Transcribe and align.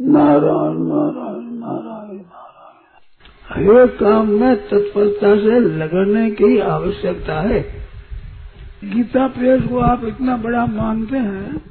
नारायण 0.00 0.78
नारायण 0.78 1.54
नारायण 1.54 2.18
नारायण। 2.18 3.76
हर 3.76 3.86
काम 3.86 4.28
में 4.28 4.56
तत्परता 4.56 5.36
से 5.36 5.60
लगने 5.60 6.30
की 6.30 6.58
आवश्यकता 6.58 7.40
है। 7.40 7.62
गीता 8.84 9.26
प्रेस 9.26 9.62
को 9.62 9.78
आप 9.78 10.04
इतना 10.04 10.36
बड़ा 10.36 10.66
मानते 10.66 11.16
हैं, 11.16 11.62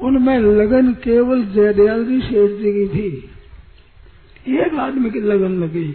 उनमें 0.00 0.38
लगन 0.38 0.92
केवल 0.92 1.44
जयदयाल 1.44 2.04
जी 2.04 2.20
शेष 2.20 2.50
जी 2.50 2.72
की 2.72 2.88
थी। 2.88 3.30
एक 4.58 4.74
आदमी 4.74 5.10
की 5.10 5.20
लगन 5.20 5.62
लगी। 5.64 5.92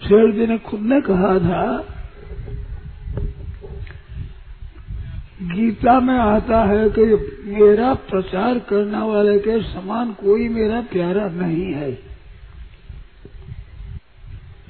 शेर 0.00 0.32
जी 0.32 0.46
ने 0.46 0.58
खुद 0.58 0.80
ने 0.80 1.00
कहा 1.00 1.38
था 1.38 1.84
गीता 5.54 6.00
में 6.00 6.18
आता 6.18 6.64
है 6.64 6.88
कि 6.90 7.04
मेरा 7.44 7.94
प्रचार 7.94 8.58
करने 8.58 8.98
वाले 8.98 9.38
के 9.38 9.62
समान 9.62 10.12
कोई 10.12 10.48
मेरा 10.48 10.80
प्यारा 10.80 11.28
नहीं 11.28 11.74
है। 11.74 11.92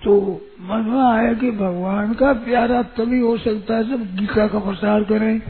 तो 0.05 0.41
मन 0.61 0.77
में 0.77 1.03
आया 1.03 1.33
कि 1.33 1.51
भगवान 1.51 2.15
का 2.15 2.33
प्यारा 2.33 2.83
तभी 2.83 3.21
हो 3.21 3.39
सकता 3.39 3.77
है 3.77 3.85
जब 3.89 4.17
गीता 4.17 4.49
का 4.49 4.59
प्रचार 4.59 5.05
करें। 5.05 5.41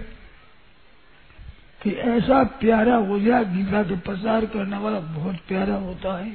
कि 1.83 1.91
ऐसा 1.91 2.45
प्यारा 2.45 2.97
हो 2.97 3.21
जाए, 3.21 3.45
गीता 3.45 3.83
के 3.83 3.97
प्रचार 3.97 4.45
करने 4.45 4.79
वाला 4.79 4.99
बहुत 4.99 5.37
प्यारा 5.49 5.75
होता 5.75 6.19
है। 6.19 6.31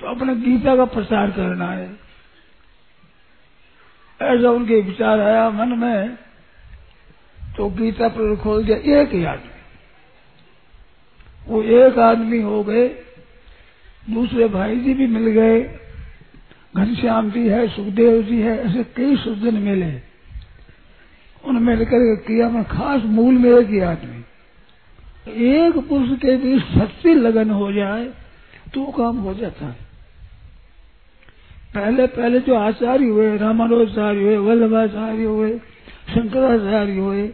तो 0.00 0.14
अपने 0.14 0.36
गीता 0.36 0.76
का 0.76 0.84
प्रचार 0.84 1.30
करना 1.30 1.66
है। 1.66 1.90
ऐसा 4.22 4.50
उनके 4.50 4.80
विचार 4.80 5.20
आया 5.20 5.50
मन 5.50 5.68
में। 5.68 6.18
तो 7.56 7.68
गीता 7.68 8.08
पर 8.08 8.36
खोल 8.36 8.64
दिया, 8.64 8.76
एक 8.76 9.12
ही 9.12 9.24
आदमी 9.24 9.50
वो 11.48 11.62
एक 11.62 11.98
आदमी 11.98 12.40
हो 12.40 12.62
गए, 12.64 12.88
दूसरे 14.10 14.48
भाई 14.48 14.76
जी 14.76 14.94
भी 14.94 15.06
मिल 15.06 15.26
गए। 15.30 15.60
घनश्याम 16.76 17.30
जी 17.30 17.46
है, 17.48 17.66
सुखदेव 17.68 18.22
जी 18.22 18.40
है, 18.40 18.56
ऐसे 18.58 18.84
कई 18.96 19.16
सुजन 19.16 19.54
मिले। 19.54 19.92
उनमें 21.44 21.74
लेकर 21.76 22.14
किया 22.16 22.48
मैं 22.48 22.64
खास 22.64 23.02
मूल 23.04 23.34
में 23.34 23.50
एक 23.52 23.68
ही 23.68 23.80
आदमी। 23.80 24.24
एक 25.52 25.78
पुरुष 25.78 26.18
के 26.18 26.36
भी 26.36 26.58
सच्ची 26.60 27.14
लगन 27.14 27.50
हो 27.50 27.72
जाए 27.72 28.04
तो 28.74 28.84
काम 28.84 29.16
हो 29.16 29.34
जाता 29.34 29.66
है। 29.66 29.76
पहले 31.74 32.06
पहले 32.06 32.40
जो 32.40 32.54
आचार्य 32.54 33.04
हुए, 33.04 33.36
रामानुजाचार्य 33.38 34.22
हुए, 34.22 34.36
वल्लभाचार्य 34.36 35.24
हुए, 35.24 35.58
शंकराचार्य 36.14 36.98
हुए 36.98 37.28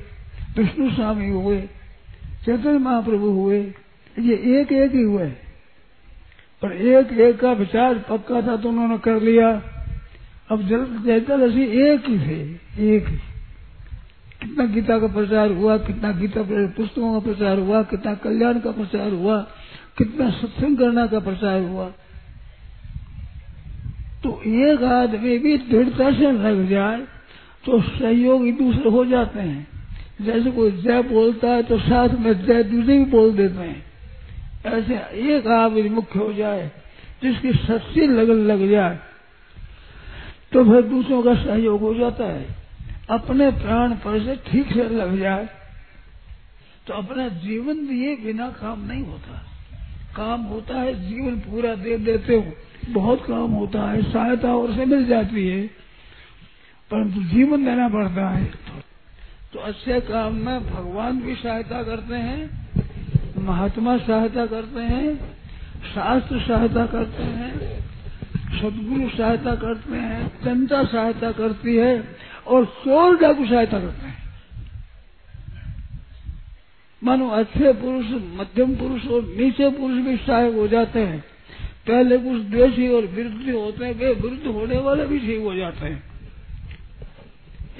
विष्णु 0.58 0.90
स्वामी 0.90 1.28
हुए, 1.30 1.60
चैतन्य 2.44 2.78
महाप्रभु 2.78 3.26
हुए, 3.26 3.60
ये 4.18 4.60
एक 4.60 4.72
एक 4.72 4.92
ही 4.92 5.02
हुए। 5.02 5.32
और 6.64 6.72
एक 6.72 7.12
एक 7.12 7.40
का 7.40 7.52
विचार 7.52 7.94
पक्का 7.98 8.42
था 8.42 8.56
तो 8.56 8.68
उन्होंने 8.68 8.98
कर 8.98 9.22
लिया। 9.22 9.62
अब 10.50 10.62
जल 10.62 10.86
जयदर्शी 11.04 11.62
एक 11.62 12.04
ही 12.06 12.18
थे, 12.18 12.40
एक 12.96 13.08
ही। 13.08 13.16
कितना 14.42 14.64
गीता 14.64 14.98
का 14.98 15.06
प्रचार 15.06 15.50
हुआ, 15.50 15.78
कितना 15.78 16.12
गीता 16.12 16.42
पुस्तकों 16.48 17.20
का 17.20 17.32
प्रचार 17.32 17.58
हुआ, 17.58 17.82
कितना 17.82 18.14
कल्याण 18.14 18.60
का 18.60 18.70
प्रचार 18.70 19.10
हुआ, 19.10 19.40
कितना 19.98 20.30
सत्संग 20.30 20.78
करना 20.78 21.06
का 21.06 21.20
प्रचार 21.20 21.60
हुआ। 21.60 21.88
तो 24.22 24.42
एक 24.46 24.82
आदमी 24.82 25.38
भी 25.38 25.58
दृढ़ता 25.58 26.12
से 26.12 26.32
लग 26.32 26.68
जाए 26.68 27.00
तो 27.64 27.82
सहयोगी 27.82 28.52
दूसरे 28.52 28.90
हो 28.90 29.04
जाते 29.04 29.40
हैं। 29.40 29.77
जैसे 30.18 30.50
कोई 30.50 30.70
जय 30.72 31.02
बोलता 31.04 31.48
है 31.48 31.62
तो 31.62 31.78
साथ 31.80 32.14
में 32.20 32.32
जय 32.46 32.62
दूसरे 32.64 32.98
भी 32.98 33.04
बोल 33.10 33.32
देते 33.36 33.60
हैं। 33.60 33.84
ऐसे 34.68 34.94
एक 35.28 35.46
आदमी 35.46 35.88
मुख्य 35.88 36.18
हो 36.18 36.32
जाए, 36.32 36.70
जिसकी 37.22 37.52
सच्ची 37.58 38.06
लगन 38.08 38.46
लग 38.46 38.68
जाए 38.70 38.98
तो 40.52 40.64
फिर 40.64 40.82
दूसरों 40.84 41.22
का 41.22 41.34
सहयोग 41.34 41.80
हो 41.80 41.94
जाता 41.94 42.24
है। 42.24 42.56
अपने 43.10 43.50
प्राण 43.52 43.92
पर 43.96 44.18
से 44.24 44.36
ठीक 44.46 44.72
से 44.72 44.88
लग 44.90 45.18
जाए 45.20 45.48
तो 46.86 46.94
अपना 46.94 47.28
जीवन 47.40 47.86
दिए 47.86 48.14
बिना 48.16 48.48
काम 48.52 48.86
नहीं 48.86 49.04
होता। 49.04 49.42
काम 50.16 50.42
होता 50.42 50.74
है, 50.74 50.94
जीवन 51.08 51.38
पूरा 51.40 51.74
दे 51.74 51.96
देते 51.98 52.36
हो। 52.36 52.92
बहुत 52.92 53.24
काम 53.26 53.52
होता 53.52 53.90
है, 53.90 54.02
सहायता 54.02 54.54
और 54.54 54.74
से 54.74 54.84
मिल 54.84 55.04
जाती 55.06 55.46
है। 55.48 55.66
परंतु 56.90 57.22
जीवन 57.28 57.64
देना 57.64 57.88
पड़ता 57.88 58.28
है 58.28 58.44
तो 59.52 59.58
अच्छे 59.58 60.00
काम 60.00 60.34
में 60.34 60.66
भगवान 60.66 61.20
भी 61.20 61.34
सहायता 61.34 61.82
करते 61.82 62.14
हैं, 62.14 62.50
महात्मा 63.38 63.96
सहायता 63.98 64.46
करते 64.46 64.80
हैं, 64.80 65.16
शास्त्र 65.94 66.40
सहायता 66.40 66.86
करते 66.86 67.22
हैं, 67.22 67.52
सदगुरु 68.58 69.08
सहायता 69.08 69.54
करते 69.54 69.96
हैं, 69.96 70.44
जनता 70.44 70.84
सहायता 70.84 71.32
करती 71.32 71.76
है 71.76 72.16
और 72.46 72.64
चोर 72.64 73.18
डाकू 73.18 73.46
सहायता 73.46 73.80
करते 73.80 74.06
हैं। 74.06 74.16
मानो 77.02 77.28
अच्छे 77.28 77.72
पुरुष, 77.72 78.06
मध्यम 78.36 78.74
पुरुष 78.74 79.06
और 79.06 79.22
नीचे 79.22 79.70
पुरुष 79.70 80.04
भी 80.04 80.16
सहायक 80.16 80.54
हो 80.54 80.68
जाते 80.68 81.00
हैं। 81.00 81.24
पहले 81.86 82.18
कुछ 82.18 82.40
द्वेषी 82.42 82.88
और 82.88 83.06
विरुद्ध 83.06 83.50
होते 83.50 83.84
हैं, 83.84 83.94
वे 83.94 84.12
विरुद्ध 84.12 84.46
होने 84.46 84.78
वाले 84.78 85.06
भी 85.06 85.18
ठीक 85.18 85.40
हो 85.40 85.54
जाते 85.54 85.86
हैं। 85.86 86.17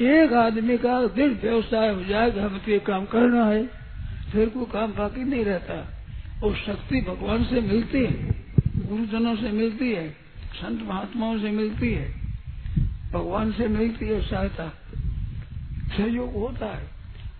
एक 0.00 0.32
आदमी 0.32 0.78
का 0.78 1.06
दिल 1.06 1.38
व्यवसाय 1.42 1.88
हो 1.88 2.04
जाएगा 2.04 2.44
हमें 2.44 2.64
तो 2.64 2.70
ये 2.70 2.78
काम 2.78 3.04
करना 3.04 3.46
है। 3.46 3.66
फिर 4.32 4.48
कोई 4.48 4.64
काम 4.64 4.92
बाकी 4.92 5.24
नहीं 5.24 5.44
रहता। 5.44 6.04
और 6.44 6.56
शक्ति 6.56 7.00
भगवान 7.00 7.44
से 7.44 7.60
मिलती 7.60 7.98
है, 7.98 8.12
गुरुजनों 8.88 9.36
से 9.36 9.50
मिलती 9.50 9.92
है, 9.92 10.10
संत 10.54 10.82
महात्माओं 10.82 11.38
से 11.38 11.50
मिलती 11.50 11.92
है, 11.92 12.14
भगवान 13.12 13.52
से 13.52 13.68
मिलती 13.68 14.06
है 14.06 14.22
सहायता। 14.22 14.68
सहयोग 15.96 16.32
होता 16.32 16.66
है। 16.66 16.88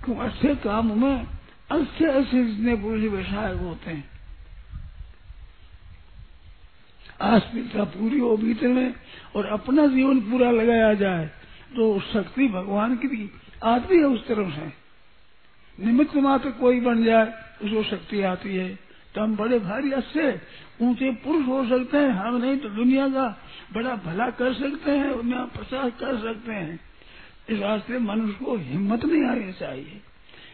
क्यों? 0.05 0.17
अच्छे 0.17 0.55
काम 0.55 1.05
में 1.05 1.27
अच्छे 1.71 2.05
अच्छे 2.05 2.45
जितने 2.45 2.75
पुरुष 2.75 3.27
सहायक 3.27 3.57
होते 3.57 3.91
हैं। 3.91 4.05
आस्मिकता 7.21 7.85
पूरी 7.85 8.19
हो 8.19 8.37
भीतर 8.37 8.69
में 8.69 8.95
और 9.37 9.47
अपना 9.47 9.87
जीवन 9.87 10.21
पूरा 10.21 10.51
लगाया 10.51 10.95
जाए। 10.95 11.31
तो 11.77 12.01
शक्ति 12.13 12.49
भगवान 12.49 12.97
की 12.97 13.09
भी 13.09 13.31
आती 13.65 13.97
है 13.97 14.05
उस 14.05 14.27
तरफ़ 14.29 14.49
से। 14.49 14.67
निमित्त 15.87 16.17
मात्र 16.17 16.51
कोई 16.51 16.81
बन 16.81 17.05
जाए 17.05 17.27
उसको 17.63 17.83
शक्ति 17.83 18.23
आती 18.23 18.57
है। 18.57 18.79
तो 19.15 19.21
हम 19.21 19.37
बड़े 19.37 19.59
भारी 19.59 19.93
अच्छे 19.93 20.41
ऊँचे 20.83 21.11
पुरुष 21.11 21.47
हो 21.47 21.65
सकते 21.67 21.97
हैं, 21.97 22.11
हम 22.11 22.37
नहीं 22.37 22.57
तो 22.57 22.69
दुनिया 22.69 23.09
का 23.09 23.27
बड़ा 23.73 23.95
भला 23.95 24.31
कर 24.31 24.53
सकते 24.53 24.91
हैं 24.91 25.11
उनमें 25.11 25.47
प्रसार 25.47 25.91
कर 25.91 26.19
सकते 26.19 26.53
हैं। 26.53 26.81
इस 27.49 27.59
वास्ते 27.59 27.99
मनुष्य 27.99 28.45
को 28.45 28.57
हिम्मत 28.57 29.05
नहीं 29.05 29.25
आनी 29.25 29.53
चाहिए। 29.53 30.01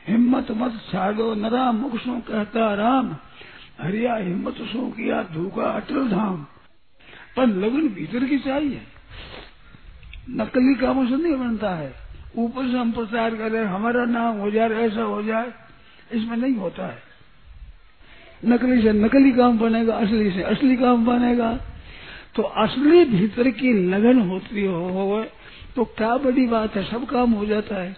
हिम्मत 0.08 0.50
मत 0.50 0.80
छाड़ो 0.92 1.34
नरा 1.34 1.72
मुख 1.72 1.96
सो 1.96 2.20
कहता 2.20 2.74
राम, 2.74 3.16
हरिया 3.80 4.16
हिम्मत 4.16 4.54
सो 4.54 4.90
किया 4.90 5.22
धूका 5.22 5.64
अटल 5.64 6.08
धाम। 6.08 6.46
पर 7.36 7.46
लगन 7.46 7.88
भीतर 7.88 8.24
की 8.24 8.38
चाहिए। 8.38 8.82
नकली 10.30 10.74
कामों 10.74 11.06
से 11.06 11.16
नहीं 11.16 11.36
बनता 11.36 11.70
है। 11.70 11.94
ऊपर 12.36 12.70
से 12.70 12.78
हम 12.78 12.92
प्रचार 12.92 13.34
करें 13.34 13.64
हमारा 13.64 14.04
नाम 14.04 14.36
हो 14.36 14.50
जाए 14.50 14.68
ऐसा 14.68 15.02
हो 15.02 15.22
जाए 15.22 15.52
इसमें 16.12 16.36
नहीं 16.36 16.54
होता 16.54 16.86
है। 16.86 17.02
नकली 18.44 18.82
से 18.82 18.92
नकली 18.92 19.32
काम 19.32 19.58
बनेगा 19.58 19.94
असली 19.94 20.30
से 20.30 20.42
असली 20.42 20.76
काम 20.76 21.06
बनेगा। 21.06 21.60
तो 22.36 22.42
असली 22.42 23.04
भीतर 23.04 23.50
की 23.50 23.72
लगन 23.72 24.20
होती 24.20 24.64
हो, 24.64 24.88
हो 24.88 25.26
तो 25.76 25.84
क्या 25.84 26.16
बड़ी 26.16 26.46
बात 26.46 26.76
है 26.76 26.90
सब 26.90 27.06
काम 27.06 27.32
हो 27.32 27.46
जाता 27.46 27.76
है। 27.76 27.96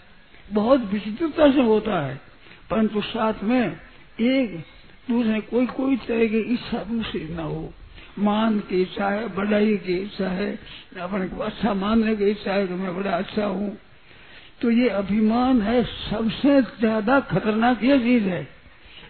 बहुत 0.52 0.92
विचित्रता 0.92 1.52
से 1.52 1.62
होता 1.62 2.06
है। 2.06 2.20
परंतु 2.70 3.00
साथ 3.00 3.34
में 3.42 3.76
एक 4.20 4.64
दूसरे 5.10 5.40
कोई 5.40 5.66
कोई 5.66 5.96
तरह 5.96 6.26
की 6.26 6.38
इच्छा 6.38 6.78
दूसरी 6.78 7.34
न 7.34 7.38
हो। 7.38 7.72
मान 8.18 8.58
की 8.60 8.80
इच्छा 8.82 9.08
है 9.08 9.26
बड़ाई 9.34 9.76
की 9.76 9.96
इच्छा 9.96 10.28
है 10.28 10.50
अपने 11.00 11.26
को 11.28 11.42
अच्छा 11.42 11.72
मानने 11.74 12.14
की 12.16 12.30
इच्छा 12.30 12.52
है 12.52 12.66
कि 12.66 12.74
मैं 12.74 12.94
बड़ा 12.96 13.10
अच्छा 13.10 13.44
हूँ। 13.46 13.76
तो 14.62 14.70
ये 14.70 14.88
अभिमान 14.90 15.60
है, 15.62 15.82
सबसे 15.82 16.60
ज़्यादा 16.62 17.18
खतरनाक 17.22 17.82
ये 17.84 17.98
चीज़ 17.98 18.24
है। 18.24 18.46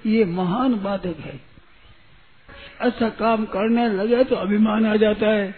ये 0.07 0.25
महान 0.25 0.75
बाधक 0.83 1.21
है। 1.21 1.41
अच्छा 2.81 3.09
काम 3.11 3.45
करने 3.45 3.89
लगे 3.89 4.25
तो 4.25 4.37
अभिमान 4.37 4.87
आ 4.87 4.97
जाता 4.97 5.29
है। 5.29 5.55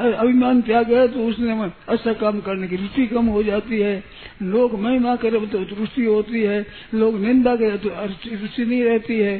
अभिमान 0.00 0.60
त्याग 0.62 0.92
है 0.92 1.06
तो 1.08 1.26
उसने 1.26 1.70
अच्छा 1.88 2.12
काम 2.12 2.40
करने 2.40 2.68
की 2.68 2.76
रुचि 2.76 3.06
कम 3.06 3.26
हो 3.26 3.42
जाती 3.42 3.80
है। 3.80 4.02
लोग 4.42 4.78
महिमा 4.80 5.16
करे 5.16 5.40
तो 5.46 5.58
रुचि 5.74 6.04
होती 6.04 6.42
है। 6.42 6.64
लोग 6.94 7.20
निंदा 7.20 7.56
करे 7.56 7.78
तो 7.78 7.88
रुचि 7.88 8.64
नहीं 8.64 8.82
रहती 8.84 9.18
है। 9.18 9.36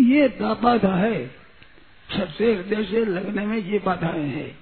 ये 0.00 0.28
बाधा 0.40 0.94
है। 0.96 1.38
सबसे 2.16 2.54
हृदय 2.54 2.84
से 2.84 3.04
लगने 3.04 3.46
में 3.46 3.58
ये 3.58 3.78
बाधाएँ 3.78 4.26
हैं। 4.26 4.58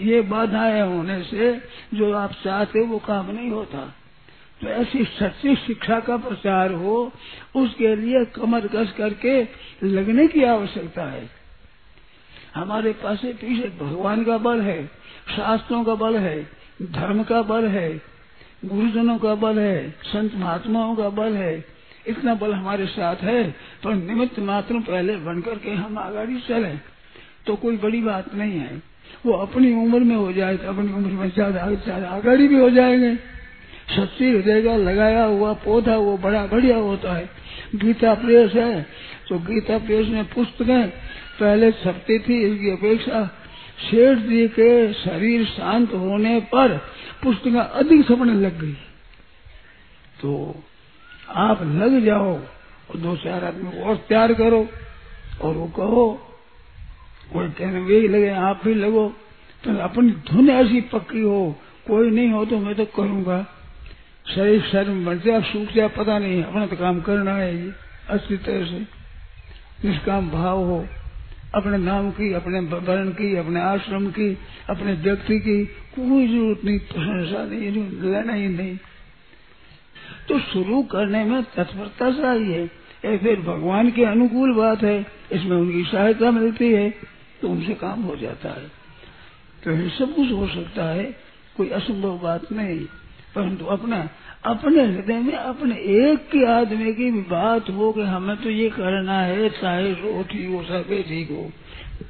ये 0.00 0.20
बाधाएँ 0.20 0.82
होने 0.82 1.22
से 1.22 1.62
जो 1.94 2.12
आप 2.12 2.32
चाहते 2.44 2.80
वो 2.80 2.98
काम 2.98 3.30
नहीं 3.30 3.50
होता। 3.50 3.94
तो 4.60 4.66
ऐसी 4.66 5.04
सच्ची 5.04 5.56
शिक्षा 5.56 6.00
का 6.00 6.16
प्रचार 6.16 6.72
हो, 6.72 7.12
उसके 7.56 7.96
लिए 7.96 8.24
कमर 8.24 8.66
कस 8.66 8.92
करके 8.98 9.42
लगने 9.84 10.28
की 10.28 10.44
आवश्यकता 10.44 11.02
है। 11.02 11.30
हमारे 12.54 12.92
पास 12.92 13.20
पीछे 13.24 13.68
भगवान 13.68 14.24
का 14.24 14.38
बल 14.38 14.60
है, 14.60 14.86
शास्त्रों 15.36 15.84
का 15.84 15.94
बल 15.94 16.16
है, 16.16 16.50
धर्म 16.82 17.22
का 17.22 17.42
बल 17.42 17.66
है, 17.66 18.02
गुरुजनों 18.64 19.18
का 19.18 19.34
बल 19.34 19.58
है, 19.58 19.90
संत 19.90 20.34
महात्माओं 20.34 20.96
का 20.96 21.08
बल 21.08 21.34
है 21.34 21.75
इतना 22.06 22.34
बल 22.34 22.52
हमारे 22.52 22.86
साथ 22.86 23.22
है 23.22 23.42
पर 23.84 23.94
निमित्त 23.94 24.38
मात्र 24.40 24.80
पहले 24.82 25.16
बनकर 25.16 25.58
के 25.58 25.70
हम 25.72 25.98
आगाड़ी 25.98 26.40
चले। 26.40 26.74
तो 27.46 27.56
कोई 27.56 27.76
बड़ी 27.76 28.00
बात 28.02 28.34
नहीं 28.34 28.58
है। 28.58 28.82
वो 29.26 29.32
अपनी 29.36 29.72
उम्र 29.74 29.98
में 30.00 30.14
हो 30.16 30.32
जाए 30.32 30.56
तो 30.56 30.68
अपनी 30.68 30.92
उम्र 30.92 31.10
में 31.12 31.30
ज़्यादा 31.30 31.70
ज़्यादा 31.72 32.08
आगाड़ी 32.08 32.48
भी 32.48 32.58
हो 32.58 32.70
जाएँगे। 32.70 33.14
सच्ची 33.88 34.30
हृदय 34.30 34.76
लगाया 34.78 35.24
हुआ 35.24 35.52
पौधा 35.64 35.96
वो 35.96 36.16
बड़ा 36.18 36.46
बढ़िया 36.46 36.76
होता 36.76 37.12
है। 37.12 37.28
गीता 37.74 38.14
प्रेस 38.14 38.52
है। 38.52 38.86
तो 39.28 39.38
गीता 39.38 39.78
प्रेस 39.78 40.08
में 40.08 40.24
पुस्तकें 40.24 40.88
पहले 41.40 41.70
छपती 41.74 42.18
थी 42.18 42.40
इसकी 42.42 42.70
अपेक्षा। 42.70 43.24
शेठ 43.80 44.18
जी 44.18 44.46
के 44.48 44.92
शरीर 44.94 45.44
शांत 45.46 45.92
होने 45.94 46.38
पर 46.52 46.76
पुस्तकें 47.22 47.60
अधिक 47.60 48.06
छपने 48.06 48.34
लग 48.34 48.60
गई। 48.60 48.72
तो 50.22 50.32
आप 51.28 51.62
लग 51.62 52.04
जाओ, 52.04 52.34
और 52.90 52.96
दो 52.96 53.16
चार 53.16 53.44
आदमी 53.44 53.82
और 53.82 53.96
तैयार 53.96 54.34
करो, 54.34 54.68
और 55.42 55.54
वो 55.54 55.66
कहो, 55.66 56.28
कोई 57.32 57.48
कहने 57.48 57.94
यही 57.94 58.08
लगे, 58.08 58.28
आप 58.28 58.60
भी 58.64 58.74
लगो। 58.74 59.08
तो 59.64 59.76
अपनी 59.78 60.10
धुन 60.10 60.50
ऐसी 60.50 60.80
पक्की 60.80 61.20
हो, 61.20 61.56
कोई 61.86 62.10
नहीं 62.10 62.30
हो 62.30 62.44
तो 62.44 62.58
मैं 62.58 62.74
तो 62.74 62.84
करूँगा। 62.84 63.46
शरीर 64.34 64.60
शरीर 64.60 64.94
मर 64.94 65.16
जाए 65.16 65.40
सूख 65.42 65.72
जाए, 65.72 65.88
पता 65.88 66.18
नहीं, 66.18 66.44
अपना 66.44 66.66
तो 66.66 66.76
काम 66.76 67.00
करना 67.00 67.34
है 67.34 67.64
ये, 67.64 67.72
अच्छी 68.08 68.36
तरह 68.36 68.66
से। 68.66 68.86
निष्काम 69.88 70.30
भाव 70.30 70.58
हो, 70.58 70.86
अपने 71.54 71.78
नाम 71.78 72.10
की, 72.10 72.32
अपने 72.32 72.60
वर्ण 72.60 73.10
की, 73.10 73.36
अपने 73.36 73.60
आश्रम 73.60 74.10
की, 74.10 74.38
अपने 74.70 74.92
व्यक्ति 74.92 75.38
की, 75.38 75.64
कोई 75.64 76.28
ज़रूरत 76.28 76.64
नहीं, 76.64 76.78
प्रशंसा 76.78 77.44
नहीं, 77.44 77.70
लेना 78.12 78.32
ही 78.32 78.48
नहीं। 78.48 78.78
तो 80.28 80.38
शुरू 80.42 80.82
करने 80.82 81.24
में 81.24 81.42
तत्परता 81.56 82.10
चाहिए। 82.12 82.64
ये 83.04 83.16
फिर 83.18 83.40
भगवान 83.40 83.90
के 83.90 84.04
अनुकूल 84.04 84.54
बात 84.54 84.82
है। 84.82 84.98
इसमें 85.32 85.56
उनकी 85.56 85.82
सहायता 85.84 86.30
मिलती 86.30 86.72
है 86.72 86.88
तो 87.40 87.48
उनसे 87.48 87.74
काम 87.74 88.02
हो 88.02 88.16
जाता 88.16 88.50
है। 88.50 88.68
तो 89.64 89.70
ये 89.72 89.88
सब 89.88 90.14
कुछ 90.14 90.32
हो 90.32 90.46
सकता 90.46 90.84
है, 90.84 91.04
कोई 91.56 91.68
असंभव 91.70 92.18
बात 92.18 92.52
नहीं। 92.52 92.80
परंतु 93.34 93.64
अपना, 93.64 94.08
अपने 94.44 94.82
हृदय 94.84 95.18
में 95.18 95.32
अपने 95.32 95.74
एक 95.74 96.28
के 96.28 96.44
आदमी 96.46 96.92
की 96.94 97.10
भी 97.10 97.20
बात 97.20 97.68
हो 97.70 97.92
कि 97.92 98.02
हमें 98.02 98.36
तो 98.36 98.50
ये 98.50 98.68
करना 98.70 99.20
है, 99.20 99.48
चाहे 99.50 99.92
रोटी 99.92 100.44
हो 100.46 100.62
सके 100.62 101.02
ठीक 101.02 101.30
हो, 101.30 101.50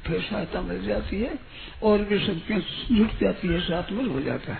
फिर 0.05 0.21
सहायता 0.21 0.61
मिल 0.61 0.85
जाती 0.85 1.21
है 1.21 1.33
और 1.83 1.99
भी 1.99 2.19
शक्तियाँ 2.19 2.59
जुट 2.91 3.19
जाती 3.21 3.47
है, 3.47 3.59
साथ 3.59 3.91
में 3.91 4.05
हो 4.05 4.21
जाता 4.21 4.53
है। 4.53 4.59